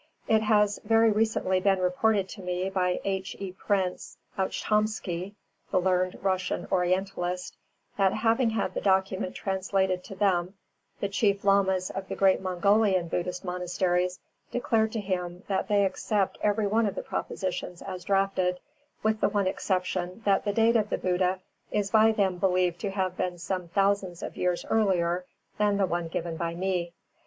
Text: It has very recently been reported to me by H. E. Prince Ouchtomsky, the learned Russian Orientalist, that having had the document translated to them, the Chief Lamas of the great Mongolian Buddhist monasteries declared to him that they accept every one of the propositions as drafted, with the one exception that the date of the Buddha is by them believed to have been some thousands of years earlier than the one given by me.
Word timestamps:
It 0.27 0.41
has 0.41 0.79
very 0.83 1.11
recently 1.11 1.59
been 1.59 1.77
reported 1.77 2.27
to 2.29 2.41
me 2.41 2.71
by 2.71 2.99
H. 3.03 3.35
E. 3.39 3.51
Prince 3.51 4.17
Ouchtomsky, 4.35 5.35
the 5.69 5.79
learned 5.79 6.17
Russian 6.23 6.65
Orientalist, 6.71 7.55
that 7.99 8.11
having 8.11 8.49
had 8.49 8.73
the 8.73 8.81
document 8.81 9.35
translated 9.35 10.03
to 10.05 10.15
them, 10.15 10.55
the 11.01 11.07
Chief 11.07 11.43
Lamas 11.45 11.91
of 11.91 12.07
the 12.07 12.15
great 12.15 12.41
Mongolian 12.41 13.09
Buddhist 13.09 13.45
monasteries 13.45 14.19
declared 14.51 14.91
to 14.93 14.99
him 14.99 15.43
that 15.47 15.67
they 15.67 15.85
accept 15.85 16.39
every 16.41 16.65
one 16.65 16.87
of 16.87 16.95
the 16.95 17.03
propositions 17.03 17.83
as 17.83 18.03
drafted, 18.03 18.59
with 19.03 19.21
the 19.21 19.29
one 19.29 19.45
exception 19.45 20.23
that 20.25 20.45
the 20.45 20.51
date 20.51 20.75
of 20.77 20.89
the 20.89 20.97
Buddha 20.97 21.41
is 21.69 21.91
by 21.91 22.11
them 22.11 22.39
believed 22.39 22.79
to 22.79 22.89
have 22.89 23.15
been 23.15 23.37
some 23.37 23.67
thousands 23.67 24.23
of 24.23 24.35
years 24.35 24.65
earlier 24.71 25.25
than 25.59 25.77
the 25.77 25.85
one 25.85 26.07
given 26.07 26.37
by 26.37 26.55
me. 26.55 26.91